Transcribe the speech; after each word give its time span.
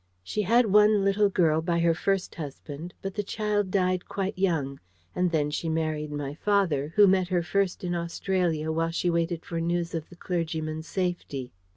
She 0.23 0.41
had 0.41 0.65
one 0.73 1.03
little 1.05 1.29
girl 1.29 1.61
by 1.61 1.77
her 1.81 1.93
first 1.93 2.33
husband, 2.33 2.95
but 3.03 3.13
the 3.13 3.21
child 3.21 3.69
died 3.69 4.07
quite 4.09 4.35
young: 4.35 4.79
and 5.15 5.29
then 5.29 5.51
she 5.51 5.69
married 5.69 6.11
my 6.11 6.33
father, 6.33 6.91
who 6.95 7.05
met 7.05 7.27
her 7.27 7.43
first 7.43 7.83
in 7.83 7.93
Australia 7.93 8.71
while 8.71 8.89
she 8.89 9.11
waited 9.11 9.45
for 9.45 9.61
news 9.61 9.93
of 9.93 10.09
the 10.09 10.15
clergyman's 10.15 10.87
safety. 10.87 11.51